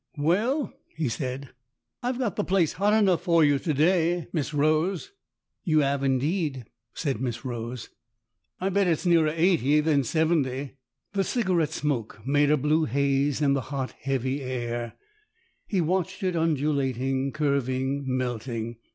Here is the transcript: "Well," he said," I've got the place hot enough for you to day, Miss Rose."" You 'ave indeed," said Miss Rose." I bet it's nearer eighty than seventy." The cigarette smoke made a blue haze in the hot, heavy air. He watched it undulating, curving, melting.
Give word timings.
"Well," 0.17 0.73
he 0.95 1.07
said," 1.09 1.49
I've 2.01 2.17
got 2.17 2.35
the 2.35 2.43
place 2.43 2.73
hot 2.73 2.91
enough 2.91 3.21
for 3.21 3.43
you 3.43 3.59
to 3.59 3.71
day, 3.71 4.29
Miss 4.33 4.51
Rose."" 4.51 5.11
You 5.63 5.83
'ave 5.83 6.03
indeed," 6.03 6.65
said 6.95 7.21
Miss 7.21 7.45
Rose." 7.45 7.89
I 8.59 8.69
bet 8.69 8.87
it's 8.87 9.05
nearer 9.05 9.31
eighty 9.31 9.79
than 9.79 10.03
seventy." 10.03 10.77
The 11.13 11.23
cigarette 11.23 11.69
smoke 11.69 12.19
made 12.25 12.49
a 12.49 12.57
blue 12.57 12.85
haze 12.85 13.43
in 13.43 13.53
the 13.53 13.61
hot, 13.69 13.91
heavy 13.91 14.41
air. 14.41 14.93
He 15.67 15.81
watched 15.81 16.23
it 16.23 16.35
undulating, 16.35 17.31
curving, 17.31 18.05
melting. 18.07 18.77